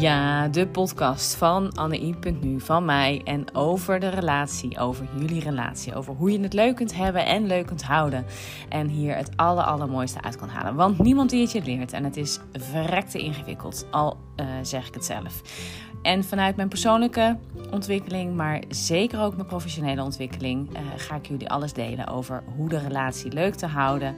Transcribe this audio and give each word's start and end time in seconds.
Ja, 0.00 0.48
de 0.48 0.66
podcast 0.66 1.34
van 1.34 1.72
Anne.nu, 1.72 2.60
van 2.60 2.84
mij 2.84 3.20
en 3.24 3.54
over 3.54 4.00
de 4.00 4.08
relatie, 4.08 4.78
over 4.78 5.08
jullie 5.18 5.40
relatie, 5.40 5.94
over 5.94 6.14
hoe 6.14 6.32
je 6.32 6.40
het 6.40 6.52
leuk 6.52 6.76
kunt 6.76 6.94
hebben 6.94 7.26
en 7.26 7.46
leuk 7.46 7.66
kunt 7.66 7.82
houden. 7.82 8.24
En 8.68 8.88
hier 8.88 9.16
het 9.16 9.30
aller, 9.36 9.64
allermooiste 9.64 10.22
uit 10.22 10.36
kan 10.36 10.48
halen. 10.48 10.74
Want 10.74 10.98
niemand 10.98 11.30
die 11.30 11.40
het 11.40 11.52
je 11.52 11.62
leert 11.62 11.92
en 11.92 12.04
het 12.04 12.16
is 12.16 12.38
verrekte 12.52 13.18
ingewikkeld, 13.18 13.86
al 13.90 14.16
uh, 14.36 14.46
zeg 14.62 14.88
ik 14.88 14.94
het 14.94 15.04
zelf. 15.04 15.42
En 16.02 16.24
vanuit 16.24 16.56
mijn 16.56 16.68
persoonlijke 16.68 17.36
ontwikkeling, 17.70 18.34
maar 18.36 18.62
zeker 18.68 19.20
ook 19.20 19.34
mijn 19.34 19.46
professionele 19.46 20.02
ontwikkeling, 20.02 20.70
uh, 20.72 20.78
ga 20.96 21.14
ik 21.14 21.26
jullie 21.26 21.48
alles 21.48 21.72
delen 21.72 22.06
over 22.06 22.42
hoe 22.56 22.68
de 22.68 22.78
relatie 22.78 23.32
leuk 23.32 23.54
te 23.54 23.66
houden 23.66 24.16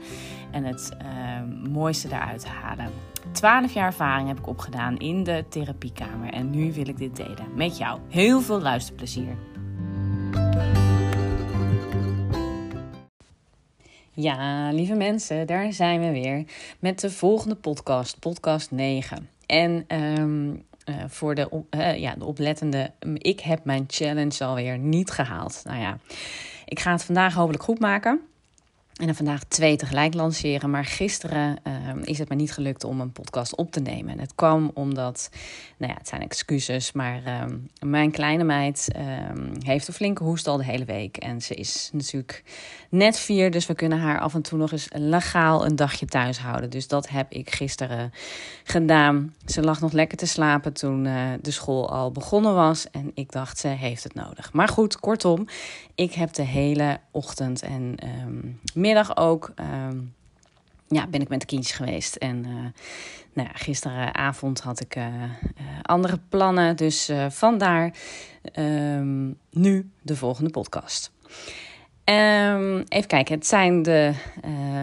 en 0.51 0.63
het 0.63 0.91
uh, 1.01 1.69
mooiste 1.71 2.07
daaruit 2.07 2.41
te 2.41 2.47
halen. 2.47 2.89
12 3.31 3.73
jaar 3.73 3.85
ervaring 3.85 4.27
heb 4.27 4.37
ik 4.39 4.47
opgedaan 4.47 4.97
in 4.97 5.23
de 5.23 5.45
therapiekamer 5.49 6.33
en 6.33 6.49
nu 6.49 6.73
wil 6.73 6.87
ik 6.87 6.97
dit 6.97 7.15
delen 7.15 7.47
met 7.55 7.77
jou. 7.77 7.99
Heel 8.09 8.41
veel 8.41 8.61
luisterplezier. 8.61 9.35
Ja, 14.15 14.71
lieve 14.71 14.93
mensen, 14.93 15.47
daar 15.47 15.73
zijn 15.73 15.99
we 15.99 16.11
weer 16.11 16.45
met 16.79 16.99
de 16.99 17.11
volgende 17.11 17.55
podcast, 17.55 18.19
podcast 18.19 18.71
9. 18.71 19.29
En 19.45 19.85
um, 19.87 20.63
uh, 20.85 20.95
voor 21.07 21.35
de, 21.35 21.63
uh, 21.71 21.97
ja, 21.99 22.15
de 22.15 22.25
oplettende, 22.25 22.91
ik 23.13 23.39
heb 23.39 23.65
mijn 23.65 23.83
challenge 23.87 24.43
alweer 24.45 24.77
niet 24.77 25.11
gehaald. 25.11 25.61
Nou 25.65 25.79
ja, 25.79 25.97
ik 26.65 26.79
ga 26.79 26.91
het 26.91 27.03
vandaag 27.03 27.33
hopelijk 27.33 27.63
goed 27.63 27.79
maken. 27.79 28.21
En 28.93 29.05
dan 29.05 29.15
vandaag 29.15 29.43
twee 29.43 29.75
tegelijk 29.75 30.13
lanceren. 30.13 30.69
Maar 30.69 30.85
gisteren 30.85 31.57
uh, 31.67 31.73
is 32.03 32.19
het 32.19 32.29
me 32.29 32.35
niet 32.35 32.51
gelukt 32.51 32.83
om 32.83 33.01
een 33.01 33.11
podcast 33.11 33.55
op 33.55 33.71
te 33.71 33.79
nemen. 33.79 34.11
En 34.11 34.19
het 34.19 34.35
kwam 34.35 34.71
omdat, 34.73 35.29
nou 35.77 35.91
ja, 35.91 35.97
het 35.97 36.07
zijn 36.07 36.21
excuses. 36.21 36.91
Maar 36.91 37.21
uh, 37.25 37.43
mijn 37.79 38.11
kleine 38.11 38.43
meid 38.43 38.87
uh, 38.95 39.03
heeft 39.59 39.87
een 39.87 39.93
flinke 39.93 40.23
hoest 40.23 40.47
al 40.47 40.57
de 40.57 40.63
hele 40.63 40.85
week. 40.85 41.17
En 41.17 41.41
ze 41.41 41.55
is 41.55 41.89
natuurlijk 41.93 42.43
net 42.89 43.19
vier. 43.19 43.51
Dus 43.51 43.65
we 43.65 43.73
kunnen 43.73 43.99
haar 43.99 44.19
af 44.19 44.33
en 44.33 44.41
toe 44.41 44.57
nog 44.57 44.71
eens 44.71 44.87
legaal 44.91 45.65
een 45.65 45.75
dagje 45.75 46.05
thuis 46.05 46.37
houden. 46.37 46.69
Dus 46.69 46.87
dat 46.87 47.09
heb 47.09 47.31
ik 47.31 47.55
gisteren 47.55 48.11
gedaan. 48.63 49.33
Ze 49.45 49.61
lag 49.61 49.81
nog 49.81 49.91
lekker 49.91 50.17
te 50.17 50.25
slapen 50.25 50.73
toen 50.73 51.05
uh, 51.05 51.29
de 51.41 51.51
school 51.51 51.89
al 51.89 52.11
begonnen 52.11 52.53
was. 52.53 52.89
En 52.91 53.11
ik 53.13 53.31
dacht, 53.31 53.57
ze 53.57 53.67
heeft 53.67 54.03
het 54.03 54.13
nodig. 54.13 54.53
Maar 54.53 54.67
goed, 54.67 54.99
kortom, 54.99 55.47
ik 55.95 56.13
heb 56.13 56.33
de 56.33 56.43
hele 56.43 56.99
ochtend 57.11 57.61
en 57.61 57.95
middag 58.83 59.17
ook. 59.17 59.53
Um, 59.89 60.13
ja, 60.87 61.07
ben 61.07 61.21
ik 61.21 61.29
met 61.29 61.39
de 61.39 61.45
kindjes 61.45 61.75
geweest. 61.75 62.15
En 62.15 62.45
uh, 62.45 62.53
nou 63.33 63.47
ja, 63.47 63.53
gisteravond 63.53 64.59
had 64.59 64.79
ik 64.79 64.95
uh, 64.95 65.05
uh, 65.05 65.29
andere 65.81 66.19
plannen. 66.29 66.75
Dus 66.75 67.11
vandaar 67.29 67.93
um, 68.59 69.37
nu 69.51 69.89
de 70.01 70.15
volgende 70.15 70.49
podcast. 70.49 71.11
Um, 72.05 72.83
even 72.87 73.07
kijken, 73.07 73.35
het 73.35 73.47
zijn 73.47 73.83
de 73.83 74.13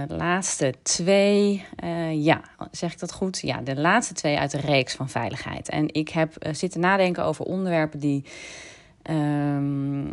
laatste 0.09 0.75
twee. 0.83 1.65
ja, 2.13 2.41
zeg 2.71 2.93
ik 2.93 2.99
dat 2.99 3.13
goed? 3.13 3.41
Ja, 3.41 3.61
de 3.61 3.77
laatste 3.77 4.15
twee 4.15 4.39
uit 4.39 4.51
de 4.51 4.61
reeks 4.61 4.95
van 4.95 5.09
veiligheid. 5.09 5.69
En 5.69 5.95
ik 5.95 6.09
heb 6.09 6.35
zitten 6.51 6.81
nadenken 6.81 7.25
over 7.25 7.45
onderwerpen 7.45 7.99
die 7.99 8.25
um, 9.11 10.05
uh, 10.05 10.13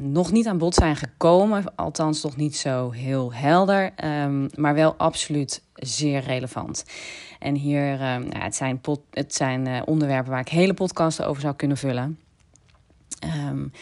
nog 0.00 0.32
niet 0.32 0.46
aan 0.46 0.58
bod 0.58 0.74
zijn 0.74 0.96
gekomen. 0.96 1.74
Althans, 1.76 2.22
nog 2.22 2.36
niet 2.36 2.56
zo 2.56 2.90
heel 2.90 3.32
helder. 3.32 3.92
Um, 4.04 4.48
maar 4.54 4.74
wel 4.74 4.94
absoluut 4.96 5.62
zeer 5.74 6.20
relevant. 6.20 6.84
En 7.38 7.54
hier, 7.54 7.92
uh, 7.92 7.98
nou, 7.98 8.38
het 8.38 8.54
zijn, 8.54 8.80
het 9.10 9.34
zijn 9.34 9.68
uh, 9.68 9.80
onderwerpen 9.84 10.30
waar 10.30 10.40
ik 10.40 10.48
hele 10.48 10.74
podcasten 10.74 11.26
over 11.26 11.42
zou 11.42 11.54
kunnen 11.54 11.76
vullen. 11.76 12.18
Um, 13.48 13.72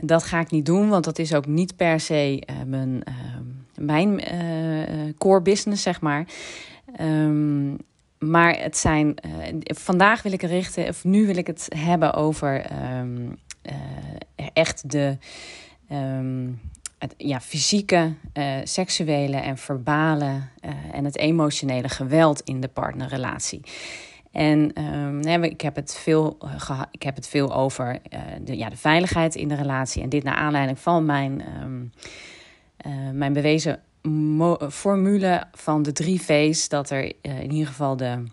dat 0.00 0.22
ga 0.22 0.40
ik 0.40 0.50
niet 0.50 0.66
doen, 0.66 0.88
want 0.88 1.04
dat 1.04 1.18
is 1.18 1.34
ook 1.34 1.46
niet 1.46 1.76
per 1.76 2.00
se 2.00 2.42
mijn, 2.66 3.02
mijn 3.78 4.20
core 5.18 5.42
business, 5.42 5.82
zeg 5.82 6.00
maar. 6.00 6.26
Maar 8.18 8.58
het 8.58 8.76
zijn. 8.76 9.14
Vandaag 9.62 10.22
wil 10.22 10.32
ik 10.32 10.42
richten, 10.42 10.88
of 10.88 11.04
nu 11.04 11.26
wil 11.26 11.36
ik 11.36 11.46
het 11.46 11.68
hebben 11.76 12.14
over 12.14 12.66
echt 14.52 14.90
de 14.90 15.16
het, 17.02 17.14
ja, 17.16 17.40
fysieke, 17.40 18.14
uh, 18.34 18.54
seksuele 18.64 19.36
en 19.36 19.58
verbale 19.58 20.26
uh, 20.26 20.70
en 20.92 21.04
het 21.04 21.16
emotionele 21.16 21.88
geweld 21.88 22.40
in 22.40 22.60
de 22.60 22.68
partnerrelatie. 22.68 23.60
En 24.30 24.84
um, 24.84 25.44
ik, 25.44 25.60
heb 25.60 25.76
het 25.76 25.94
veel, 25.94 26.38
ik 26.90 27.02
heb 27.02 27.16
het 27.16 27.28
veel 27.28 27.54
over 27.54 27.98
de, 28.44 28.56
ja, 28.56 28.68
de 28.68 28.76
veiligheid 28.76 29.34
in 29.34 29.48
de 29.48 29.54
relatie. 29.54 30.02
En 30.02 30.08
dit 30.08 30.22
naar 30.22 30.34
aanleiding 30.34 30.78
van 30.78 31.04
mijn, 31.04 31.42
um, 31.62 31.92
mijn 33.18 33.32
bewezen 33.32 33.80
formule 34.70 35.44
van 35.52 35.82
de 35.82 35.92
drie 35.92 36.20
V's. 36.20 36.68
Dat 36.68 36.90
er 36.90 37.12
in 37.20 37.52
ieder 37.52 37.66
geval 37.66 37.96
de, 37.96 38.24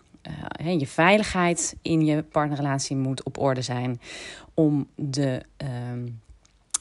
je 0.77 0.87
veiligheid 0.87 1.75
in 1.81 2.05
je 2.05 2.23
partnerrelatie 2.23 2.95
moet 2.95 3.23
op 3.23 3.37
orde 3.37 3.61
zijn 3.61 3.99
om 4.59 4.87
de, 4.95 5.41
um, 5.91 6.21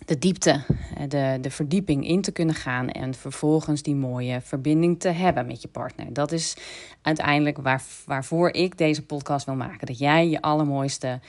de 0.07 0.19
diepte, 0.19 0.61
de, 1.09 1.39
de 1.41 1.51
verdieping 1.51 2.07
in 2.07 2.23
te 2.23 2.33
kunnen 2.33 2.55
gaan 2.55 2.89
en 2.89 3.15
vervolgens 3.15 3.83
die 3.83 3.95
mooie 3.95 4.41
verbinding 4.41 5.01
te 5.01 5.09
hebben 5.09 5.47
met 5.47 5.63
je 5.63 5.69
partner. 5.69 6.13
Dat 6.13 6.33
is 6.33 6.57
uiteindelijk 7.03 7.59
waar, 7.59 7.83
waarvoor 8.07 8.51
ik 8.51 8.79
deze 8.79 9.03
podcast 9.03 9.47
wil 9.47 9.55
maken. 9.55 9.87
Dat 9.87 9.99
jij 9.99 10.29
je 10.29 10.41
allermooiste 10.41 11.21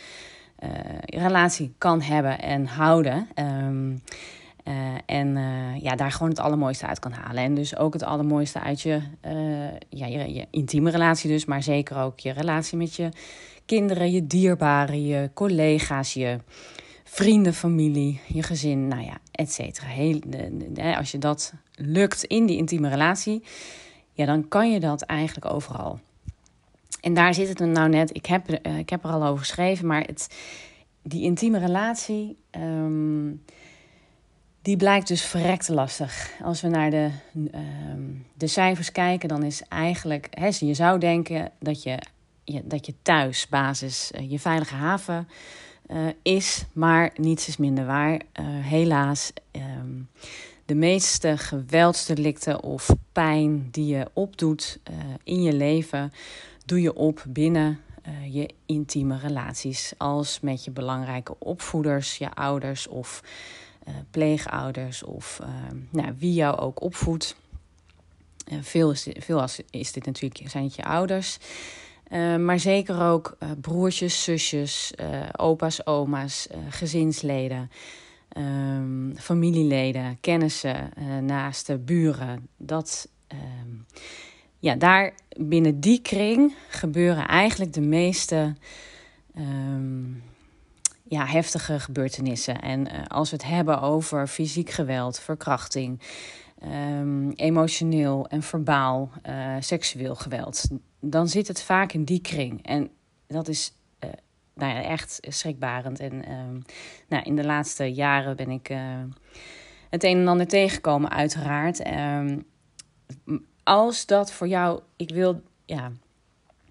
uh, 0.59 0.69
relatie 1.05 1.73
kan 1.77 2.01
hebben 2.01 2.39
en 2.39 2.65
houden. 2.65 3.27
Um, 3.35 4.01
uh, 4.63 4.73
en 5.05 5.37
ja, 5.81 5.95
daar 5.95 6.11
gewoon 6.11 6.29
het 6.29 6.39
allermooiste 6.39 6.87
uit 6.87 6.99
kan 6.99 7.11
halen. 7.11 7.43
En 7.43 7.55
dus 7.55 7.77
ook 7.77 7.93
het 7.93 8.03
allermooiste 8.03 8.59
uit 8.59 8.81
je, 8.81 9.01
ja, 9.89 10.05
je 10.05 10.47
intieme 10.51 10.89
relatie 10.89 11.29
dus, 11.29 11.45
maar 11.45 11.63
zeker 11.63 11.97
ook 11.97 12.19
je 12.19 12.31
relatie 12.31 12.77
met 12.77 12.95
je 12.95 13.09
kinderen, 13.69 14.11
je 14.11 14.27
dierbaren, 14.27 15.05
je 15.05 15.29
collega's, 15.33 16.13
je 16.13 16.39
vrienden, 17.03 17.53
familie, 17.53 18.19
je 18.27 18.43
gezin, 18.43 18.87
nou 18.87 19.03
ja, 19.03 19.17
et 19.31 19.51
cetera. 19.51 20.97
Als 20.97 21.11
je 21.11 21.17
dat 21.17 21.53
lukt 21.75 22.23
in 22.23 22.45
die 22.45 22.57
intieme 22.57 22.89
relatie, 22.89 23.43
ja, 24.13 24.25
dan 24.25 24.47
kan 24.47 24.71
je 24.71 24.79
dat 24.79 25.01
eigenlijk 25.01 25.53
overal. 25.53 25.99
En 27.01 27.13
daar 27.13 27.33
zit 27.33 27.47
het 27.47 27.59
nou 27.59 27.89
net, 27.89 28.15
ik 28.15 28.25
heb, 28.25 28.59
uh, 28.65 28.77
ik 28.77 28.89
heb 28.89 29.03
er 29.03 29.09
al 29.09 29.25
over 29.25 29.39
geschreven, 29.39 29.87
maar 29.87 30.01
het, 30.01 30.35
die 31.01 31.23
intieme 31.23 31.59
relatie, 31.59 32.37
um, 32.51 33.43
die 34.61 34.77
blijkt 34.77 35.07
dus 35.07 35.25
verrekte 35.25 35.73
lastig. 35.73 36.31
Als 36.43 36.61
we 36.61 36.67
naar 36.67 36.89
de, 36.89 37.09
um, 37.35 38.25
de 38.33 38.47
cijfers 38.47 38.91
kijken, 38.91 39.29
dan 39.29 39.43
is 39.43 39.61
eigenlijk, 39.67 40.27
hè, 40.29 40.49
je 40.59 40.73
zou 40.73 40.99
denken 40.99 41.51
dat 41.59 41.83
je 41.83 41.97
je, 42.53 42.61
dat 42.67 42.85
je 42.85 42.93
thuis 43.01 43.47
basis 43.47 44.11
uh, 44.15 44.31
je 44.31 44.39
veilige 44.39 44.75
haven 44.75 45.27
uh, 45.87 46.07
is, 46.21 46.65
maar 46.73 47.11
niets 47.15 47.47
is 47.47 47.57
minder 47.57 47.85
waar. 47.85 48.13
Uh, 48.13 48.19
helaas, 48.45 49.31
um, 49.51 50.09
de 50.65 50.75
meeste 50.75 51.37
geweldsdelicten 51.37 52.63
of 52.63 52.89
pijn 53.11 53.67
die 53.71 53.95
je 53.95 54.07
opdoet 54.13 54.79
in 55.23 55.41
je 55.41 55.53
leven, 55.53 56.11
doe 56.65 56.81
je 56.81 56.95
op 56.95 57.25
binnen 57.27 57.79
je 58.29 58.49
intieme 58.65 59.17
relaties. 59.17 59.93
Als 59.97 60.39
met 60.39 60.63
je 60.63 60.71
belangrijke 60.71 61.35
opvoeders, 61.39 62.17
je 62.17 62.33
ouders 62.33 62.87
of 62.87 63.23
pleegouders 64.11 65.03
of 65.03 65.39
nou, 65.89 66.15
wie 66.17 66.33
jou 66.33 66.57
ook 66.57 66.81
opvoedt. 66.81 67.35
veel 68.61 68.91
is, 68.91 69.07
veel 69.17 69.47
is 69.69 69.91
dit 69.91 70.05
natuurlijk, 70.05 70.49
zijn 70.49 70.63
het 70.63 70.75
je 70.75 70.83
ouders. 70.83 71.37
Uh, 72.09 72.35
maar 72.35 72.59
zeker 72.59 73.01
ook 73.01 73.37
uh, 73.39 73.49
broertjes, 73.61 74.23
zusjes, 74.23 74.93
uh, 75.01 75.25
opa's, 75.37 75.85
oma's, 75.85 76.47
gezinsleden, 76.69 77.71
um, 78.37 79.13
familieleden, 79.17 80.17
kennissen, 80.21 80.91
naaste 81.21 81.77
buren. 81.77 82.47
Dat, 82.57 83.09
um, 83.27 83.85
ja, 84.59 84.75
daar 84.75 85.13
binnen 85.37 85.79
die 85.79 86.01
kring 86.01 86.55
gebeuren 86.69 87.27
eigenlijk 87.27 87.73
de 87.73 87.81
meeste 87.81 88.55
um, 89.37 90.23
ja, 91.03 91.25
heftige 91.25 91.79
gebeurtenissen. 91.79 92.61
En 92.61 93.07
als 93.07 93.29
we 93.29 93.35
het 93.35 93.45
hebben 93.45 93.81
over 93.81 94.27
fysiek 94.27 94.69
geweld, 94.69 95.19
verkrachting, 95.19 95.99
um, 96.63 97.31
emotioneel 97.31 98.27
en 98.27 98.43
verbaal, 98.43 99.11
uh, 99.29 99.55
seksueel 99.59 100.15
geweld, 100.15 100.63
dan 100.99 101.27
zit 101.27 101.47
het 101.47 101.61
vaak 101.61 101.91
in 101.93 102.03
die 102.03 102.21
kring. 102.21 102.65
En 102.65 102.89
dat 103.27 103.47
is 103.47 103.73
uh, 104.03 104.09
nou 104.53 104.83
echt 104.83 105.17
schrikbarend. 105.21 105.99
En 105.99 106.31
um, 106.31 106.61
nou, 107.07 107.23
in 107.23 107.35
de 107.35 107.45
laatste 107.45 107.93
jaren 107.93 108.35
ben 108.35 108.49
ik 108.49 108.69
uh, 108.69 108.79
het 109.89 110.03
een 110.03 110.17
en 110.17 110.27
ander 110.27 110.47
tegengekomen, 110.47 111.09
uiteraard. 111.09 111.87
Um, 111.87 112.45
als 113.63 114.05
dat 114.05 114.31
voor 114.31 114.47
jou, 114.47 114.81
ik 114.95 115.09
wil, 115.09 115.41
ja, 115.65 115.91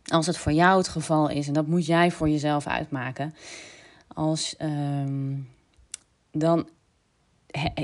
Als 0.05 0.27
het 0.27 0.37
voor 0.37 0.53
jou 0.53 0.79
het 0.79 0.89
geval 0.89 1.29
is, 1.29 1.47
en 1.47 1.53
dat 1.53 1.67
moet 1.67 1.87
jij 1.87 2.11
voor 2.11 2.29
jezelf 2.29 2.67
uitmaken, 2.67 3.35
als, 4.09 4.57
ehm, 4.57 5.35
dan, 6.33 6.69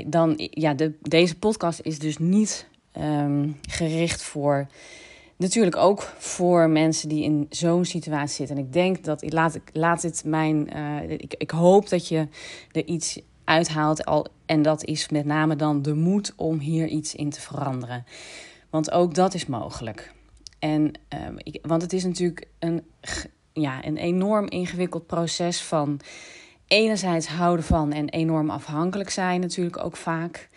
dan 0.05 0.33
ja, 0.37 0.73
de, 0.73 0.93
deze 1.01 1.37
podcast 1.37 1.79
is 1.79 1.99
dus 1.99 2.17
niet 2.17 2.67
ehm, 2.91 3.49
gericht 3.61 4.23
voor 4.23 4.67
natuurlijk 5.37 5.75
ook 5.75 6.01
voor 6.17 6.69
mensen 6.69 7.09
die 7.09 7.23
in 7.23 7.45
zo'n 7.49 7.85
situatie 7.85 8.35
zitten. 8.35 8.57
En 8.57 8.63
ik 8.63 8.73
denk 8.73 9.03
dat 9.03 9.21
ik 9.21 9.33
laat, 9.33 9.59
laat 9.73 10.01
het 10.01 10.23
mijn. 10.25 10.77
Uh, 10.77 11.09
ik, 11.09 11.35
ik 11.37 11.51
hoop 11.51 11.89
dat 11.89 12.07
je 12.07 12.27
er 12.71 12.85
iets 12.85 13.19
uithaalt. 13.43 14.05
Al, 14.05 14.27
en 14.45 14.61
dat 14.61 14.83
is 14.83 15.09
met 15.09 15.25
name 15.25 15.55
dan 15.55 15.81
de 15.81 15.93
moed 15.93 16.33
om 16.35 16.59
hier 16.59 16.87
iets 16.87 17.15
in 17.15 17.29
te 17.29 17.41
veranderen. 17.41 18.05
Want 18.69 18.91
ook 18.91 19.15
dat 19.15 19.33
is 19.33 19.45
mogelijk. 19.45 20.13
En, 20.59 20.91
uh, 21.13 21.19
ik, 21.37 21.59
want 21.61 21.81
het 21.81 21.93
is 21.93 22.03
natuurlijk 22.03 22.47
een, 22.59 22.83
ja, 23.53 23.85
een 23.85 23.97
enorm 23.97 24.47
ingewikkeld 24.47 25.07
proces 25.07 25.61
van 25.61 25.99
enerzijds 26.67 27.27
houden 27.27 27.65
van 27.65 27.91
en 27.91 28.09
enorm 28.09 28.49
afhankelijk 28.49 29.09
zijn, 29.09 29.41
natuurlijk 29.41 29.83
ook 29.83 29.97
vaak. 29.97 30.49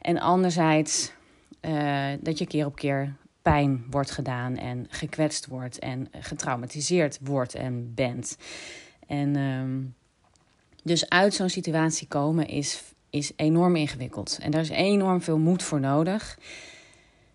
En 0.00 0.20
anderzijds 0.20 1.12
uh, 1.60 2.06
dat 2.20 2.38
je 2.38 2.46
keer 2.46 2.66
op 2.66 2.76
keer 2.76 3.14
pijn 3.42 3.84
wordt 3.90 4.10
gedaan 4.10 4.56
en 4.56 4.86
gekwetst 4.88 5.46
wordt 5.46 5.78
en 5.78 6.08
getraumatiseerd 6.20 7.18
wordt 7.22 7.54
en 7.54 7.94
bent. 7.94 8.38
En 9.06 9.36
um, 9.36 9.94
dus 10.82 11.08
uit 11.08 11.34
zo'n 11.34 11.48
situatie 11.48 12.08
komen 12.08 12.48
is, 12.48 12.82
is 13.10 13.32
enorm 13.36 13.76
ingewikkeld. 13.76 14.38
En 14.40 14.50
daar 14.50 14.60
is 14.60 14.68
enorm 14.68 15.22
veel 15.22 15.38
moed 15.38 15.62
voor 15.62 15.80
nodig. 15.80 16.38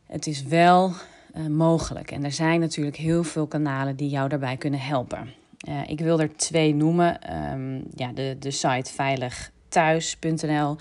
Het 0.05 0.27
is 0.27 0.43
wel 0.43 0.93
uh, 1.35 1.47
mogelijk. 1.47 2.11
En 2.11 2.23
er 2.23 2.31
zijn 2.31 2.59
natuurlijk 2.59 2.97
heel 2.97 3.23
veel 3.23 3.47
kanalen 3.47 3.95
die 3.95 4.09
jou 4.09 4.29
daarbij 4.29 4.57
kunnen 4.57 4.79
helpen. 4.79 5.33
Uh, 5.69 5.81
ik 5.87 5.99
wil 5.99 6.19
er 6.19 6.35
twee 6.35 6.75
noemen. 6.75 7.35
Um, 7.53 7.83
ja, 7.95 8.11
de, 8.11 8.35
de 8.39 8.51
site 8.51 8.93
veiligthuis.nl 8.93 10.75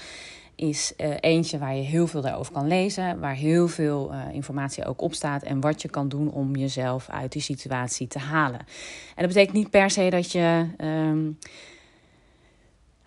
is 0.55 0.93
uh, 0.97 1.15
eentje 1.21 1.59
waar 1.59 1.75
je 1.75 1.83
heel 1.83 2.07
veel 2.07 2.21
daarover 2.21 2.53
kan 2.53 2.67
lezen, 2.67 3.21
waar 3.21 3.35
heel 3.35 3.69
veel 3.69 4.13
uh, 4.13 4.23
informatie 4.33 4.85
ook 4.85 5.01
op 5.01 5.15
staat 5.15 5.43
en 5.43 5.61
wat 5.61 5.83
je 5.83 5.89
kan 5.89 6.09
doen 6.09 6.31
om 6.31 6.57
jezelf 6.57 7.09
uit 7.09 7.33
die 7.33 7.43
situatie 7.43 8.09
te 8.09 8.19
halen. 8.19 8.59
En 8.59 8.67
dat 9.17 9.27
betekent 9.27 9.57
niet 9.57 9.71
per 9.71 9.91
se 9.91 10.11
dat 10.11 10.33
je 10.33 10.67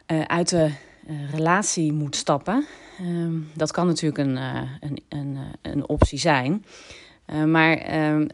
uh, 0.08 0.22
uit 0.22 0.50
de 0.50 0.72
relatie 1.31 1.94
moet 1.94 2.16
stappen. 2.16 2.66
Um, 3.02 3.50
dat 3.54 3.72
kan 3.72 3.88
natuurlijk 3.88 4.18
een, 4.18 4.36
een, 4.80 5.04
een, 5.10 5.38
een 5.62 5.88
optie 5.88 6.19
zijn. 6.19 6.66
Uh, 7.28 7.44
maar 7.44 7.90
uh, 7.90 8.20
uh, 8.20 8.28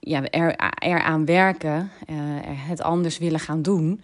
ja, 0.00 0.30
er, 0.30 0.56
eraan 0.78 1.24
werken, 1.24 1.90
het 2.48 2.82
anders 2.82 3.18
willen 3.18 3.40
gaan 3.40 3.62
doen, 3.62 4.00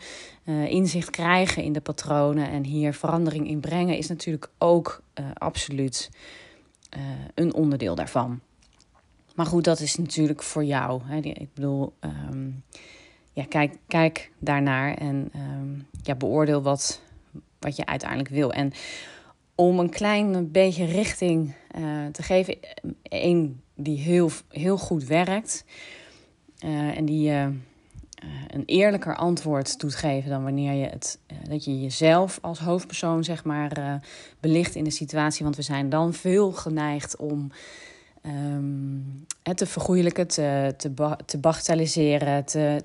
inzicht 0.69 1.11
krijgen 1.11 1.63
in 1.63 1.73
de 1.73 1.81
patronen 1.81 2.51
en 2.51 2.65
hier 2.65 2.95
verandering 2.95 3.49
in 3.49 3.61
brengen, 3.61 3.97
is 3.97 4.09
natuurlijk 4.09 4.51
ook 4.59 5.03
absoluut 5.35 6.11
een 7.35 7.55
onderdeel 7.55 7.95
daarvan. 7.95 8.41
Maar 9.35 9.47
goed, 9.47 9.65
dat 9.65 9.81
is 9.81 9.97
natuurlijk 9.97 10.43
voor 10.43 10.65
jou. 10.65 11.01
Hè. 11.05 11.17
Ik 11.17 11.55
bedoel, 11.55 11.93
um, 12.31 12.63
ja, 13.33 13.45
kijk, 13.49 13.77
kijk 13.87 14.31
daarnaar 14.39 14.95
en 14.95 15.33
um, 15.37 15.87
ja, 16.03 16.15
beoordeel 16.15 16.63
wat, 16.63 17.01
wat 17.59 17.77
je 17.77 17.87
uiteindelijk 17.87 18.31
wil. 18.31 18.53
En 18.53 18.73
om 19.55 19.79
een 19.79 19.91
klein 19.91 20.51
beetje 20.51 20.85
richting 20.85 21.55
te 22.13 22.23
geven, 22.23 22.59
één 23.03 23.63
die 23.82 23.99
heel, 23.99 24.31
heel 24.49 24.79
goed 24.79 25.05
werkt. 25.05 25.64
Uh, 26.64 26.96
en 26.96 27.05
die 27.05 27.23
je 27.23 27.50
uh, 28.25 28.31
een 28.49 28.62
eerlijker 28.67 29.17
antwoord 29.17 29.81
doet 29.81 29.94
geven 29.94 30.31
dan 30.31 30.43
wanneer 30.43 30.73
je 30.73 30.87
het, 30.87 31.19
dat 31.49 31.64
je 31.64 31.81
jezelf 31.81 32.38
als 32.43 32.58
hoofdpersoon 32.58 33.25
zeg 33.25 33.44
maar 33.44 34.00
belicht 34.40 34.75
in 34.75 34.84
de 34.84 34.90
situatie. 34.90 35.44
Want 35.44 35.56
we 35.56 35.62
zijn 35.62 35.88
dan 35.88 36.14
veel 36.14 36.52
geneigd 36.52 37.17
om 37.17 37.50
het 39.43 39.56
te 39.56 39.67
vergoeilijken, 39.67 40.26
te, 40.26 40.75
te, 40.76 40.90
ba 40.90 41.19
te 41.26 41.38
bagatelliseren, 41.38 42.44
te, 42.44 42.82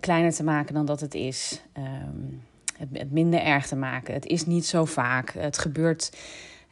kleiner 0.00 0.32
te 0.32 0.44
maken 0.44 0.74
dan 0.74 0.86
dat 0.86 1.00
het 1.00 1.14
is. 1.14 1.60
Um, 1.76 2.42
het, 2.80 2.88
het 2.92 3.10
minder 3.10 3.40
erg 3.40 3.66
te 3.66 3.76
maken. 3.76 4.14
Het 4.14 4.26
is 4.26 4.46
niet 4.46 4.66
zo 4.66 4.84
vaak. 4.84 5.32
Het 5.32 5.58
gebeurt 5.58 6.12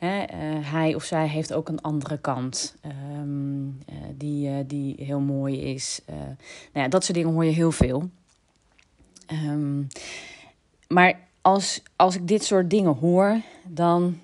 Uh, 0.01 0.23
hij 0.71 0.95
of 0.95 1.05
zij 1.05 1.29
heeft 1.29 1.53
ook 1.53 1.69
een 1.69 1.81
andere 1.81 2.19
kant 2.19 2.77
um, 3.17 3.79
uh, 3.91 3.97
die, 4.15 4.49
uh, 4.49 4.57
die 4.67 4.95
heel 5.05 5.21
mooi 5.21 5.61
is. 5.61 6.01
nou 6.07 6.37
ja, 6.73 6.89
dat 6.89 7.05
soort 7.05 7.17
dingen 7.19 7.33
hoor 7.33 7.45
je 7.45 7.51
heel 7.51 7.73
veel. 7.73 8.11
Um, 9.33 9.87
maar 10.89 11.19
als, 11.43 11.83
als 11.97 12.15
ik 12.15 12.29
dit 12.29 12.45
soort 12.45 12.71
dingen 12.71 12.95
hoor, 12.95 13.41
dan 13.65 14.19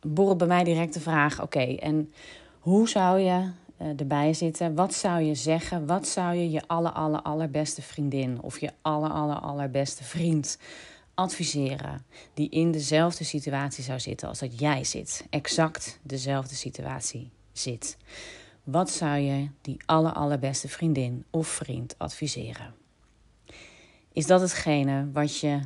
borrelt 0.00 0.38
bij 0.38 0.46
mij 0.46 0.64
direct 0.64 0.94
de 0.94 1.00
vraag: 1.00 1.42
oké, 1.42 1.64
en 1.64 2.12
hoe 2.58 2.88
zou 2.88 3.18
je 3.18 3.50
erbij 3.96 4.34
zitten? 4.34 4.74
Wat 4.74 4.94
zou 4.94 5.22
je 5.22 5.34
zeggen? 5.34 5.86
Wat 5.86 6.06
zou 6.08 6.34
je 6.34 6.50
je 6.50 6.62
aller, 6.66 6.92
aller, 6.92 7.22
allerbeste 7.22 7.82
vriendin 7.82 8.38
of 8.42 8.60
je 8.60 8.70
aller, 8.82 9.10
aller, 9.10 9.38
allerbeste 9.38 10.04
vriend 10.04 10.58
adviseren 11.18 12.04
die 12.34 12.48
in 12.48 12.70
dezelfde 12.70 13.24
situatie 13.24 13.84
zou 13.84 14.00
zitten 14.00 14.28
als 14.28 14.38
dat 14.38 14.58
jij 14.58 14.84
zit, 14.84 15.26
exact 15.30 15.98
dezelfde 16.02 16.54
situatie 16.54 17.30
zit. 17.52 17.96
Wat 18.64 18.90
zou 18.90 19.18
je 19.18 19.48
die 19.60 19.76
aller 19.86 20.12
allerbeste 20.12 20.68
vriendin 20.68 21.24
of 21.30 21.48
vriend 21.48 21.94
adviseren? 21.98 22.74
Is 24.12 24.26
dat 24.26 24.40
hetgene 24.40 25.10
wat 25.12 25.38
je 25.38 25.60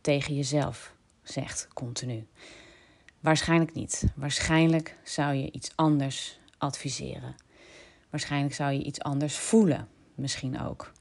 tegen 0.00 0.34
jezelf 0.34 0.94
zegt 1.22 1.68
continu? 1.74 2.26
Waarschijnlijk 3.20 3.74
niet. 3.74 4.04
Waarschijnlijk 4.14 4.96
zou 5.02 5.34
je 5.34 5.52
iets 5.52 5.72
anders 5.74 6.38
adviseren. 6.58 7.34
Waarschijnlijk 8.10 8.54
zou 8.54 8.72
je 8.72 8.82
iets 8.82 9.00
anders 9.00 9.36
voelen, 9.36 9.88
misschien 10.14 10.60
ook. 10.60 10.92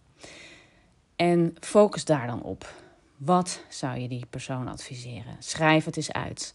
En 1.15 1.55
focus 1.59 2.05
daar 2.05 2.27
dan 2.27 2.41
op. 2.43 2.85
Wat 3.17 3.61
zou 3.69 3.99
je 3.99 4.07
die 4.07 4.25
persoon 4.29 4.67
adviseren? 4.67 5.35
Schrijf 5.39 5.85
het 5.85 5.97
eens 5.97 6.11
uit. 6.11 6.53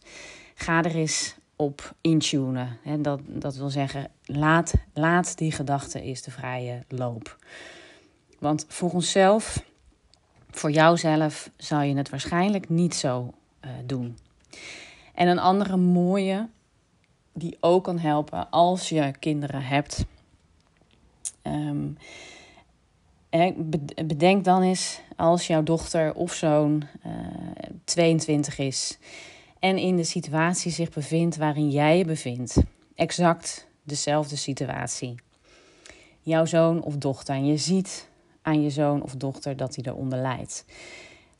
Ga 0.55 0.83
er 0.83 0.95
eens 0.95 1.35
op 1.55 1.95
intunen. 2.01 2.77
En 2.83 3.01
dat, 3.01 3.19
dat 3.27 3.55
wil 3.55 3.69
zeggen, 3.69 4.11
laat, 4.25 4.73
laat 4.93 5.37
die 5.37 5.51
gedachte 5.51 6.01
eens 6.01 6.21
de 6.21 6.31
vrije 6.31 6.83
loop. 6.87 7.37
Want 8.39 8.65
voor 8.67 8.91
onszelf, 8.91 9.63
voor 10.51 10.71
jouzelf, 10.71 11.49
zou 11.57 11.83
je 11.83 11.95
het 11.95 12.09
waarschijnlijk 12.09 12.69
niet 12.69 12.95
zo 12.95 13.33
uh, 13.65 13.71
doen. 13.85 14.17
En 15.13 15.27
een 15.27 15.39
andere 15.39 15.77
mooie, 15.77 16.49
die 17.33 17.57
ook 17.59 17.83
kan 17.83 17.99
helpen 17.99 18.49
als 18.49 18.89
je 18.89 19.13
kinderen 19.19 19.61
hebt. 19.61 20.05
Um, 21.43 21.97
bedenk 24.05 24.43
dan 24.43 24.61
eens 24.61 24.99
als 25.15 25.47
jouw 25.47 25.63
dochter 25.63 26.13
of 26.13 26.33
zoon 26.33 26.83
uh, 27.05 27.13
eh, 27.13 27.69
22 27.83 28.57
is 28.57 28.97
en 29.59 29.77
in 29.77 29.95
de 29.95 30.03
situatie 30.03 30.71
zich 30.71 30.89
bevindt 30.89 31.37
waarin 31.37 31.69
jij 31.69 31.97
je 31.97 32.05
bevindt. 32.05 32.63
Exact 32.95 33.67
dezelfde 33.83 34.35
situatie. 34.35 35.15
Jouw 36.21 36.45
zoon 36.45 36.81
of 36.81 36.97
dochter. 36.97 37.35
En 37.35 37.45
je 37.45 37.57
ziet 37.57 38.09
aan 38.41 38.61
je 38.61 38.69
zoon 38.69 39.01
of 39.01 39.15
dochter 39.15 39.57
dat 39.57 39.75
hij 39.75 39.85
eronder 39.85 40.19
lijdt. 40.19 40.65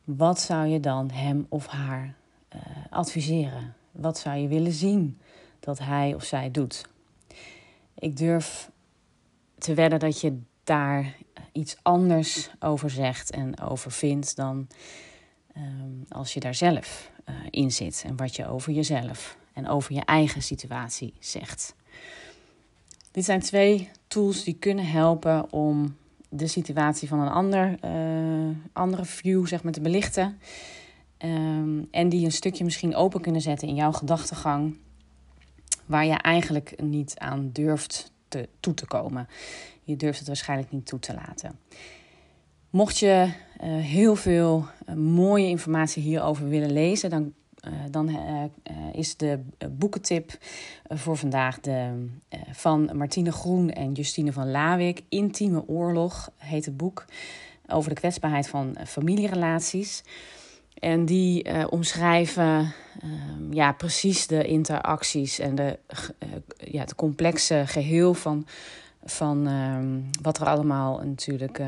Wat 0.04 0.40
zou 0.40 0.66
je 0.66 0.80
dan 0.80 1.10
hem 1.10 1.46
of 1.48 1.66
haar 1.66 2.14
uh, 2.54 2.60
adviseren? 2.90 3.74
Wat 3.92 4.18
zou 4.18 4.36
je 4.36 4.48
willen 4.48 4.72
zien 4.72 5.18
dat 5.60 5.78
hij 5.78 6.14
of 6.14 6.24
zij 6.24 6.50
doet? 6.50 6.88
Ik 7.98 8.16
durf 8.16 8.70
te 9.58 9.74
wedden 9.74 9.98
dat 9.98 10.20
je 10.20 10.38
daar 10.64 11.14
iets 11.52 11.76
anders 11.82 12.50
over 12.58 12.90
zegt 12.90 13.30
en 13.30 13.60
over 13.60 13.90
vindt 13.90 14.36
dan 14.36 14.66
um, 15.56 16.04
als 16.08 16.34
je 16.34 16.40
daar 16.40 16.54
zelf 16.54 17.10
uh, 17.28 17.34
in 17.50 17.72
zit 17.72 18.02
en 18.06 18.16
wat 18.16 18.36
je 18.36 18.48
over 18.48 18.72
jezelf 18.72 19.36
en 19.52 19.68
over 19.68 19.94
je 19.94 20.04
eigen 20.04 20.42
situatie 20.42 21.14
zegt. 21.18 21.74
Dit 23.10 23.24
zijn 23.24 23.40
twee 23.40 23.90
tools 24.06 24.44
die 24.44 24.54
kunnen 24.54 24.86
helpen 24.86 25.52
om 25.52 25.96
de 26.28 26.46
situatie 26.46 27.08
van 27.08 27.20
een 27.20 27.28
ander, 27.28 27.78
uh, 27.84 28.56
andere 28.72 29.04
view 29.04 29.46
zeg 29.46 29.62
maar, 29.62 29.72
te 29.72 29.80
belichten. 29.80 30.38
Um, 31.18 31.88
en 31.90 32.08
die 32.08 32.24
een 32.24 32.32
stukje 32.32 32.64
misschien 32.64 32.94
open 32.94 33.20
kunnen 33.20 33.40
zetten 33.40 33.68
in 33.68 33.74
jouw 33.74 33.92
gedachtegang, 33.92 34.76
waar 35.86 36.06
je 36.06 36.14
eigenlijk 36.14 36.82
niet 36.82 37.18
aan 37.18 37.50
durft 37.52 38.12
toe 38.60 38.74
te 38.74 38.86
komen. 38.86 39.28
Je 39.82 39.96
durft 39.96 40.18
het 40.18 40.26
waarschijnlijk 40.26 40.70
niet 40.70 40.86
toe 40.86 40.98
te 40.98 41.14
laten. 41.14 41.58
Mocht 42.70 42.98
je 42.98 43.28
uh, 43.64 43.76
heel 43.76 44.16
veel 44.16 44.66
uh, 44.88 44.94
mooie 44.94 45.48
informatie 45.48 46.02
hierover 46.02 46.48
willen 46.48 46.72
lezen, 46.72 47.10
dan 47.10 47.32
dan 47.90 48.18
is 48.92 49.16
de 49.16 49.40
boekentip 49.70 50.38
voor 50.88 51.16
vandaag 51.16 51.60
de, 51.60 52.06
van 52.50 52.90
Martine 52.94 53.32
Groen 53.32 53.70
en 53.70 53.92
Justine 53.92 54.32
van 54.32 54.50
Lawik. 54.50 55.02
Intieme 55.08 55.68
oorlog 55.68 56.30
heet 56.36 56.64
het 56.64 56.76
boek 56.76 57.04
over 57.66 57.90
de 57.90 58.00
kwetsbaarheid 58.00 58.48
van 58.48 58.76
familierelaties. 58.86 60.02
En 60.74 61.04
die 61.04 61.48
uh, 61.48 61.64
omschrijven 61.70 62.72
uh, 63.04 63.10
ja, 63.50 63.72
precies 63.72 64.26
de 64.26 64.44
interacties 64.44 65.38
en 65.38 65.54
de, 65.54 65.78
uh, 66.22 66.28
ja, 66.56 66.80
het 66.80 66.94
complexe 66.94 67.62
geheel 67.66 68.14
van, 68.14 68.46
van 69.04 69.46
ehm, 69.46 70.00
wat 70.22 70.38
er 70.40 70.46
allemaal 70.46 71.00
natuurlijk 71.04 71.60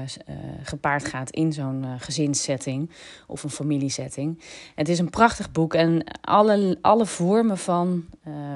gepaard 0.62 1.04
gaat 1.04 1.30
in 1.30 1.52
zo'n 1.52 1.84
gezinssetting 1.98 2.90
of 3.26 3.42
een 3.42 3.50
familiesetting. 3.50 4.42
Het 4.74 4.88
is 4.88 4.98
een 4.98 5.10
prachtig 5.10 5.52
boek 5.52 5.74
en 5.74 6.04
alle, 6.20 6.78
alle 6.80 7.06
vormen 7.06 7.58
van, 7.58 8.04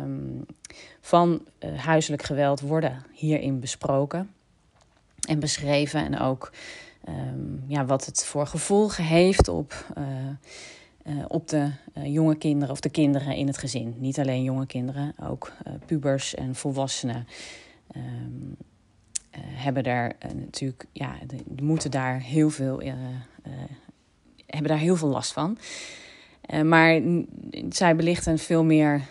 um, 0.02 0.46
van 1.00 1.46
huiselijk 1.76 2.22
geweld 2.22 2.60
worden 2.60 3.04
hierin 3.12 3.60
besproken 3.60 4.30
en 5.28 5.38
beschreven 5.38 6.04
en 6.04 6.18
ook 6.18 6.52
um, 7.08 7.64
ja, 7.66 7.84
wat 7.84 8.06
het 8.06 8.24
voor 8.24 8.46
gevolgen 8.46 9.04
heeft 9.04 9.48
op, 9.48 9.86
uh, 9.98 10.04
uh, 11.16 11.24
op 11.28 11.48
de 11.48 11.70
uh, 11.96 12.14
jonge 12.14 12.36
kinderen 12.36 12.70
of 12.70 12.80
de 12.80 12.90
kinderen 12.90 13.36
in 13.36 13.46
het 13.46 13.58
gezin. 13.58 13.94
Niet 13.98 14.18
alleen 14.18 14.42
jonge 14.42 14.66
kinderen, 14.66 15.14
ook 15.22 15.52
pubers 15.86 16.34
en 16.34 16.54
volwassenen. 16.54 17.26
Um, 17.96 18.56
hebben 19.40 19.82
daar 19.82 20.12
natuurlijk, 20.34 20.86
ja, 20.92 21.14
de, 21.26 21.62
moeten 21.62 21.90
daar 21.90 22.20
heel 22.20 22.50
veel, 22.50 22.82
hebben 24.46 24.68
daar 24.68 24.78
heel 24.78 24.96
veel 24.96 25.08
last 25.08 25.32
van. 25.32 25.58
maar 26.64 27.00
zij 27.68 27.96
belichten 27.96 28.38
veel 28.38 28.64
meer, 28.64 29.02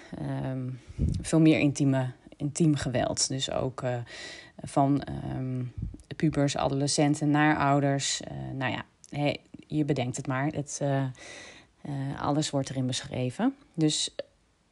um, 0.45 0.79
veel 1.21 1.39
meer 1.39 1.59
intieme, 1.59 2.11
intiem 2.35 2.75
geweld. 2.75 3.27
Dus 3.27 3.51
ook 3.51 3.83
van 4.63 5.01
um, 5.35 5.73
pubers, 6.19 6.57
adolescenten 6.57 7.29
naar 7.29 7.57
ouders. 7.57 8.21
Uh, 8.21 8.57
nou 8.57 8.71
ja, 8.71 8.83
hey, 9.09 9.39
je 9.67 9.85
bedenkt 9.85 10.17
het 10.17 10.27
maar. 10.27 10.45
Het, 10.45 10.79
uh, 10.81 11.03
uh, 11.85 12.21
alles 12.21 12.49
wordt 12.49 12.69
erin 12.69 12.87
beschreven. 12.87 13.55
Dus 13.73 14.15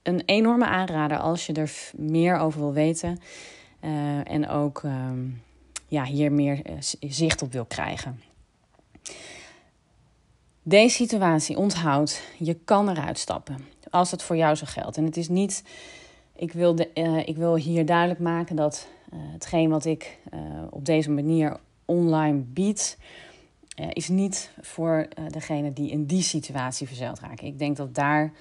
een 0.03 0.21
enorme 0.25 0.65
aanrader 0.65 1.17
als 1.17 1.45
je 1.45 1.53
er 1.53 1.71
meer 1.95 2.37
over 2.37 2.59
wil 2.59 2.73
weten. 2.73 3.19
en 4.23 4.47
ook 4.47 4.83
um, 4.83 5.41
ja, 5.87 6.03
hier 6.03 6.31
meer 6.31 6.61
zicht 6.99 7.41
op 7.41 7.51
wil 7.51 7.65
krijgen. 7.65 8.21
Deze 10.63 10.95
situatie 10.95 11.57
onthoudt, 11.57 12.21
je 12.37 12.53
kan 12.53 12.89
eruit 12.89 13.17
stappen. 13.17 13.65
Als 13.89 14.11
het 14.11 14.23
voor 14.23 14.35
jou 14.35 14.55
zo 14.55 14.65
geldt. 14.67 14.97
En 14.97 15.05
het 15.05 15.17
is 15.17 15.29
niet. 15.29 15.63
Ik 16.35 16.51
wil, 16.51 16.75
de, 16.75 16.93
ik 17.25 17.37
wil 17.37 17.55
hier 17.55 17.85
duidelijk 17.85 18.19
maken 18.19 18.55
dat 18.55 18.87
hetgeen 19.15 19.69
wat 19.69 19.85
ik 19.85 20.19
uh, 20.33 20.39
op 20.69 20.85
deze 20.85 21.11
manier 21.11 21.57
online 21.85 22.37
bied, 22.39 22.97
uh, 23.79 23.87
is 23.89 24.07
niet 24.07 24.51
voor 24.61 25.07
degene 25.27 25.73
die 25.73 25.91
in 25.91 26.05
die 26.05 26.21
situatie 26.21 26.87
verzeild 26.87 27.19
raken. 27.19 27.47
Ik 27.47 27.59
denk 27.59 27.77
dat 27.77 27.95
daar 27.95 28.31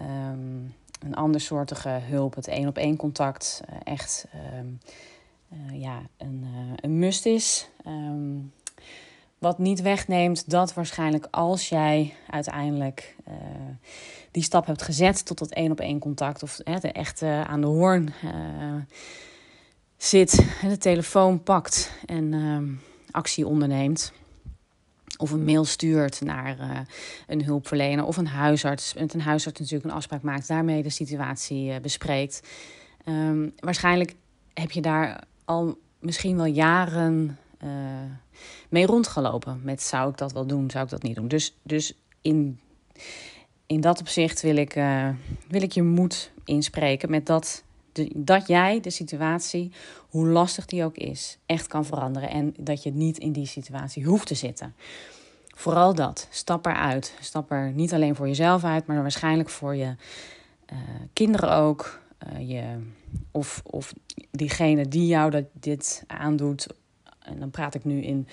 um, 0.00 0.74
een 1.00 1.14
andersoortige 1.14 1.88
hulp, 1.88 2.34
het 2.34 2.48
één 2.48 2.68
op 2.68 2.76
één 2.76 2.96
contact, 2.96 3.62
echt 3.84 4.26
um, 4.58 4.78
ja, 5.72 6.00
een, 6.16 6.46
een 6.76 6.98
must 6.98 7.26
is. 7.26 7.68
Um, 7.86 8.52
wat 9.38 9.58
niet 9.58 9.82
wegneemt 9.82 10.50
dat 10.50 10.74
waarschijnlijk 10.74 11.28
als 11.30 11.68
jij 11.68 12.14
uiteindelijk 12.30 13.16
die 14.30 14.42
stap 14.42 14.66
hebt 14.66 14.82
gezet 14.82 15.26
tot 15.26 15.38
dat 15.38 15.50
één 15.50 15.70
op 15.70 15.80
één 15.80 15.98
contact 15.98 16.42
of 16.42 16.56
de 16.56 16.92
echte 16.92 17.44
aan 17.46 17.60
de 17.60 17.66
hoorn 17.66 18.12
zit 20.02 20.46
en 20.62 20.68
de 20.68 20.78
telefoon 20.78 21.42
pakt 21.42 21.92
en 22.06 22.32
uh, 22.32 22.58
actie 23.10 23.46
onderneemt. 23.46 24.12
Of 25.16 25.30
een 25.30 25.44
mail 25.44 25.64
stuurt 25.64 26.20
naar 26.20 26.58
uh, 26.58 26.78
een 27.26 27.44
hulpverlener 27.44 28.04
of 28.04 28.16
een 28.16 28.26
huisarts. 28.26 28.94
Met 28.94 29.14
een 29.14 29.20
huisarts 29.20 29.60
natuurlijk 29.60 29.90
een 29.90 29.96
afspraak 29.96 30.22
maakt, 30.22 30.48
daarmee 30.48 30.82
de 30.82 30.90
situatie 30.90 31.70
uh, 31.70 31.76
bespreekt. 31.78 32.48
Um, 33.04 33.52
waarschijnlijk 33.56 34.14
heb 34.54 34.70
je 34.70 34.80
daar 34.80 35.24
al 35.44 35.78
misschien 35.98 36.36
wel 36.36 36.44
jaren 36.44 37.38
uh, 37.64 37.70
mee 38.68 38.86
rondgelopen. 38.86 39.60
Met 39.62 39.82
zou 39.82 40.10
ik 40.10 40.16
dat 40.16 40.32
wel 40.32 40.46
doen, 40.46 40.70
zou 40.70 40.84
ik 40.84 40.90
dat 40.90 41.02
niet 41.02 41.16
doen. 41.16 41.28
Dus, 41.28 41.56
dus 41.62 41.94
in, 42.22 42.60
in 43.66 43.80
dat 43.80 44.00
opzicht 44.00 44.42
wil 44.42 44.56
ik, 44.56 44.72
wil 45.48 45.62
ik 45.62 45.72
je 45.72 45.82
moed 45.82 46.30
inspreken 46.44 47.10
met 47.10 47.26
dat 47.26 47.62
dat 48.14 48.46
jij 48.46 48.80
de 48.80 48.90
situatie, 48.90 49.72
hoe 50.08 50.26
lastig 50.26 50.66
die 50.66 50.84
ook 50.84 50.96
is, 50.96 51.38
echt 51.46 51.66
kan 51.66 51.84
veranderen. 51.84 52.30
En 52.30 52.54
dat 52.58 52.82
je 52.82 52.92
niet 52.92 53.18
in 53.18 53.32
die 53.32 53.46
situatie 53.46 54.04
hoeft 54.04 54.26
te 54.26 54.34
zitten. 54.34 54.74
Vooral 55.60 55.94
dat. 55.94 56.26
Stap 56.30 56.66
eruit. 56.66 57.14
Stap 57.20 57.50
er 57.50 57.72
niet 57.72 57.92
alleen 57.92 58.14
voor 58.14 58.26
jezelf 58.26 58.64
uit, 58.64 58.86
maar 58.86 59.02
waarschijnlijk 59.02 59.48
voor 59.48 59.76
je 59.76 59.94
uh, 60.72 60.78
kinderen 61.12 61.52
ook. 61.52 62.00
Uh, 62.32 62.48
je, 62.48 62.62
of, 63.30 63.62
of 63.64 63.92
diegene 64.30 64.88
die 64.88 65.06
jou 65.06 65.30
dat, 65.30 65.44
dit 65.52 66.04
aandoet. 66.06 66.66
En 67.18 67.38
dan 67.38 67.50
praat 67.50 67.74
ik 67.74 67.84
nu 67.84 68.02
in, 68.02 68.28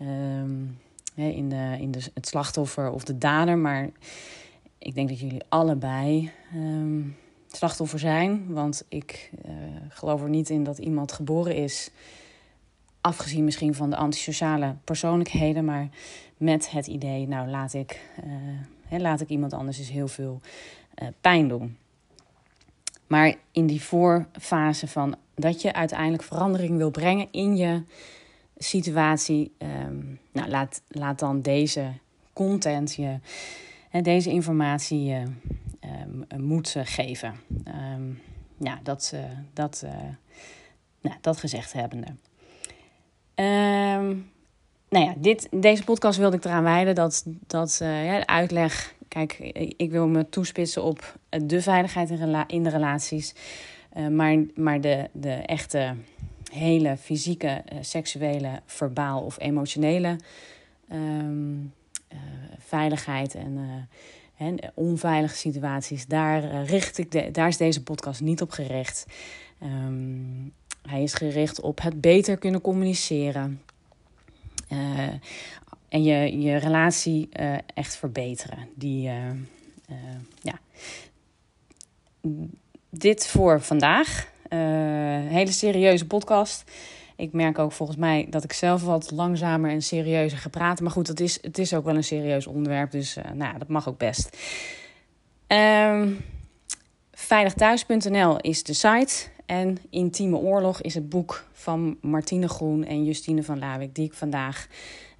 um, 0.00 0.78
in, 1.14 1.48
de, 1.48 1.76
in 1.80 1.90
de, 1.90 2.10
het 2.14 2.26
slachtoffer 2.26 2.90
of 2.90 3.04
de 3.04 3.18
dader. 3.18 3.58
Maar 3.58 3.90
ik 4.78 4.94
denk 4.94 5.08
dat 5.08 5.20
jullie 5.20 5.42
allebei. 5.48 6.30
Um, 6.54 7.16
slachtoffer 7.48 7.98
zijn. 7.98 8.52
Want 8.52 8.84
ik 8.88 9.30
uh, 9.46 9.52
geloof 9.88 10.22
er 10.22 10.28
niet 10.28 10.50
in 10.50 10.64
dat 10.64 10.78
iemand 10.78 11.12
geboren 11.12 11.54
is, 11.54 11.90
afgezien 13.00 13.44
misschien 13.44 13.74
van 13.74 13.90
de 13.90 13.96
antisociale 13.96 14.74
persoonlijkheden, 14.84 15.64
maar 15.64 15.88
met 16.36 16.70
het 16.70 16.86
idee, 16.86 17.28
nou 17.28 17.48
laat 17.48 17.74
ik, 17.74 18.00
uh, 18.24 18.32
hè, 18.86 18.98
laat 18.98 19.20
ik 19.20 19.28
iemand 19.28 19.52
anders 19.52 19.78
eens 19.78 19.90
heel 19.90 20.08
veel 20.08 20.40
uh, 21.02 21.08
pijn 21.20 21.48
doen. 21.48 21.76
Maar 23.06 23.34
in 23.52 23.66
die 23.66 23.82
voorfase 23.82 24.88
van 24.88 25.16
dat 25.34 25.62
je 25.62 25.72
uiteindelijk 25.72 26.22
verandering 26.22 26.76
wil 26.76 26.90
brengen 26.90 27.28
in 27.30 27.56
je 27.56 27.82
situatie, 28.56 29.52
um, 29.58 30.18
nou, 30.32 30.48
laat, 30.48 30.82
laat 30.88 31.18
dan 31.18 31.40
deze 31.40 31.92
content 32.32 32.94
je, 32.94 33.18
en 33.90 34.02
deze 34.02 34.30
informatie 34.30 35.14
um, 35.14 35.40
moed 36.36 36.76
geven. 36.84 37.34
Um, 37.94 38.20
ja, 38.58 38.80
dat, 38.82 39.12
uh, 39.14 39.20
dat, 39.52 39.82
uh, 39.84 39.90
nou, 41.00 41.16
dat 41.20 41.36
gezegd 41.36 41.72
hebbende. 41.72 42.06
Um, 43.34 44.30
nou 44.88 45.04
ja, 45.04 45.14
dit, 45.16 45.48
deze 45.50 45.84
podcast 45.84 46.18
wilde 46.18 46.36
ik 46.36 46.44
eraan 46.44 46.62
wijden 46.62 46.94
dat, 46.94 47.24
dat 47.46 47.76
ja, 47.80 48.18
de 48.18 48.26
uitleg. 48.26 48.94
Kijk, 49.08 49.38
ik 49.76 49.90
wil 49.90 50.08
me 50.08 50.28
toespitsen 50.28 50.82
op 50.82 51.18
de 51.28 51.62
veiligheid 51.62 52.10
in, 52.10 52.44
in 52.46 52.62
de 52.62 52.70
relaties. 52.70 53.34
Maar 54.10 54.36
maar 54.54 54.80
de, 54.80 55.08
de 55.12 55.32
echte 55.32 55.94
hele 56.52 56.96
fysieke, 56.96 57.64
seksuele, 57.80 58.60
verbaal 58.66 59.22
of 59.22 59.40
emotionele 59.40 60.16
veiligheid 62.58 63.34
en 63.34 63.88
en 64.38 64.58
onveilige 64.74 65.36
situaties, 65.36 66.06
daar, 66.06 66.44
uh, 66.44 66.68
richt 66.68 66.98
ik 66.98 67.12
de, 67.12 67.30
daar 67.30 67.48
is 67.48 67.56
deze 67.56 67.82
podcast 67.82 68.20
niet 68.20 68.42
op 68.42 68.50
gericht. 68.50 69.06
Um, 69.62 70.52
hij 70.88 71.02
is 71.02 71.14
gericht 71.14 71.60
op 71.60 71.80
het 71.82 72.00
beter 72.00 72.36
kunnen 72.36 72.60
communiceren. 72.60 73.62
Uh, 74.72 75.08
en 75.88 76.02
je, 76.02 76.40
je 76.40 76.56
relatie 76.56 77.28
uh, 77.40 77.58
echt 77.74 77.96
verbeteren. 77.96 78.68
Die, 78.74 79.10
ja. 80.42 80.58
Dit 82.90 83.26
voor 83.26 83.60
vandaag. 83.60 84.32
hele 85.28 85.52
serieuze 85.52 86.06
podcast. 86.06 86.64
Ik 87.18 87.32
merk 87.32 87.58
ook 87.58 87.72
volgens 87.72 87.98
mij 87.98 88.26
dat 88.30 88.44
ik 88.44 88.52
zelf 88.52 88.82
wat 88.84 89.10
langzamer 89.10 89.70
en 89.70 89.82
serieuzer 89.82 90.38
ga 90.38 90.48
praten. 90.48 90.84
Maar 90.84 90.92
goed, 90.92 91.06
het 91.06 91.20
is, 91.20 91.38
het 91.42 91.58
is 91.58 91.74
ook 91.74 91.84
wel 91.84 91.96
een 91.96 92.04
serieus 92.04 92.46
onderwerp. 92.46 92.90
Dus 92.90 93.16
uh, 93.16 93.24
nou, 93.32 93.58
dat 93.58 93.68
mag 93.68 93.88
ook 93.88 93.98
best. 93.98 94.36
Um, 95.46 96.20
veiligthuis.nl 97.12 98.36
is 98.36 98.62
de 98.62 98.72
site. 98.72 99.26
En 99.46 99.78
Intieme 99.90 100.36
Oorlog 100.36 100.80
is 100.80 100.94
het 100.94 101.08
boek 101.08 101.44
van 101.52 101.98
Martine 102.00 102.48
Groen 102.48 102.84
en 102.84 103.04
Justine 103.04 103.42
van 103.42 103.58
Lawik, 103.58 103.94
die 103.94 104.04
ik 104.04 104.14
vandaag 104.14 104.66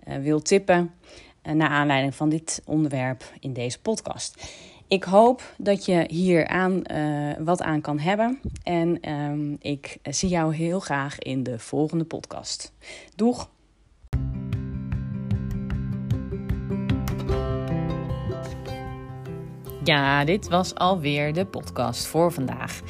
uh, 0.09 0.17
wil 0.17 0.43
tippen. 0.43 0.95
Uh, 1.43 1.53
naar 1.53 1.71
aanleiding 1.71 2.15
van 2.15 2.29
dit 2.29 2.63
onderwerp 2.65 3.33
in 3.41 3.53
deze 3.53 3.81
podcast. 3.81 4.53
Ik 4.89 5.05
hoop 5.05 5.55
dat 5.57 5.85
je 5.85 6.05
hier 6.09 6.47
aan, 6.47 6.83
uh, 6.93 7.33
wat 7.39 7.63
aan 7.63 7.81
kan 7.81 7.99
hebben. 7.99 8.41
En 8.63 9.13
um, 9.13 9.57
ik 9.61 9.99
zie 10.03 10.29
jou 10.29 10.55
heel 10.55 10.81
graag 10.81 11.19
in 11.19 11.43
de 11.43 11.59
volgende 11.59 12.05
podcast. 12.05 12.73
Doeg! 13.15 13.51
Ja, 19.85 20.25
dit 20.25 20.49
was 20.49 20.75
alweer 20.75 21.33
de 21.33 21.47
podcast 21.47 22.07
voor 22.07 22.33
vandaag. 22.33 22.81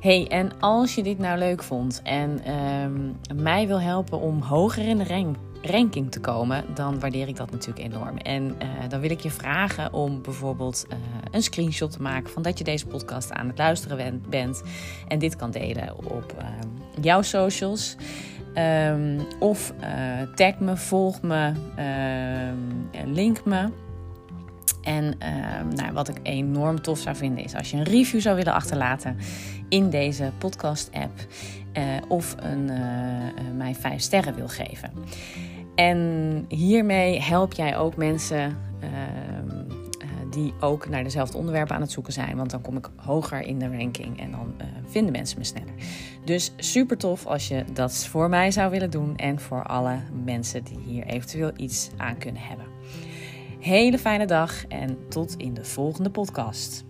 Hey, 0.00 0.28
en 0.28 0.60
als 0.60 0.94
je 0.94 1.02
dit 1.02 1.18
nou 1.18 1.38
leuk 1.38 1.62
vond 1.62 2.00
en 2.02 2.44
ehm, 2.44 3.42
mij 3.42 3.66
wil 3.66 3.80
helpen 3.80 4.20
om 4.20 4.42
hoger 4.42 4.88
in 4.88 4.98
de 4.98 5.04
rank, 5.04 5.36
ranking 5.62 6.10
te 6.10 6.20
komen, 6.20 6.64
dan 6.74 7.00
waardeer 7.00 7.28
ik 7.28 7.36
dat 7.36 7.50
natuurlijk 7.50 7.94
enorm. 7.94 8.16
En 8.16 8.44
uh, 8.44 8.68
dan 8.88 9.00
wil 9.00 9.10
ik 9.10 9.20
je 9.20 9.30
vragen 9.30 9.92
om 9.92 10.22
bijvoorbeeld 10.22 10.86
uh, 10.88 10.98
een 11.30 11.42
screenshot 11.42 11.90
te 11.90 12.02
maken 12.02 12.32
van 12.32 12.42
dat 12.42 12.58
je 12.58 12.64
deze 12.64 12.86
podcast 12.86 13.32
aan 13.32 13.46
het 13.46 13.58
luisteren 13.58 14.22
bent 14.28 14.62
en 15.08 15.18
dit 15.18 15.36
kan 15.36 15.50
delen 15.50 15.96
op 15.96 16.34
uh, 16.38 16.46
jouw 17.00 17.22
socials. 17.22 17.96
Um, 18.54 19.20
of 19.38 19.72
tag 20.34 20.58
me, 20.58 20.76
volg 20.76 21.22
me, 21.22 21.52
ehm, 21.76 23.12
link 23.12 23.44
me. 23.44 23.68
En 24.82 25.18
nou, 25.74 25.92
wat 25.92 26.08
ik 26.08 26.16
enorm 26.22 26.82
tof 26.82 26.98
zou 26.98 27.16
vinden 27.16 27.44
is 27.44 27.54
als 27.54 27.70
je 27.70 27.76
een 27.76 27.82
review 27.82 28.20
zou 28.20 28.36
willen 28.36 28.52
achterlaten 28.52 29.16
in 29.70 29.90
deze 29.90 30.32
podcast-app. 30.38 31.12
Uh, 31.78 31.84
of 32.08 32.36
een, 32.38 32.68
uh, 32.70 33.56
mij 33.56 33.74
vijf 33.74 34.00
sterren 34.00 34.34
wil 34.34 34.48
geven. 34.48 34.92
En 35.74 36.44
hiermee 36.48 37.20
help 37.20 37.52
jij 37.52 37.76
ook 37.76 37.96
mensen 37.96 38.56
ehm, 38.80 39.60
die 40.30 40.52
ook 40.60 40.88
naar 40.88 41.04
dezelfde 41.04 41.36
onderwerpen 41.36 41.74
aan 41.74 41.80
het 41.80 41.90
zoeken 41.90 42.12
zijn. 42.12 42.36
Want 42.36 42.50
dan 42.50 42.60
kom 42.60 42.76
ik 42.76 42.90
hoger 42.96 43.40
in 43.40 43.58
de 43.58 43.76
ranking 43.76 44.20
en 44.20 44.30
dan 44.30 44.54
vinden 44.86 45.12
mensen 45.12 45.38
me 45.38 45.44
sneller. 45.44 45.74
Dus 46.24 46.52
super 46.56 46.96
tof 46.96 47.26
als 47.26 47.48
je 47.48 47.64
dat 47.72 48.06
voor 48.06 48.28
mij 48.28 48.50
zou 48.50 48.70
willen 48.70 48.90
doen 48.90 49.16
en 49.16 49.40
voor 49.40 49.62
alle 49.62 49.98
mensen 50.24 50.64
die 50.64 50.78
hier 50.86 51.06
eventueel 51.06 51.50
iets 51.56 51.90
aan 51.96 52.18
kunnen 52.18 52.42
hebben. 52.42 52.66
Hele 53.60 53.98
fijne 53.98 54.26
dag 54.26 54.66
en 54.66 54.98
tot 55.08 55.34
in 55.36 55.54
de 55.54 55.64
volgende 55.64 56.10
podcast. 56.10 56.84